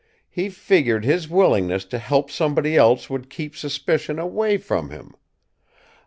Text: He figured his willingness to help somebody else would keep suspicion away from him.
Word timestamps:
He 0.31 0.49
figured 0.49 1.05
his 1.05 1.29
willingness 1.29 1.85
to 1.85 1.99
help 1.99 2.31
somebody 2.31 2.75
else 2.75 3.07
would 3.07 3.29
keep 3.29 3.55
suspicion 3.55 4.17
away 4.17 4.57
from 4.57 4.89
him. 4.89 5.13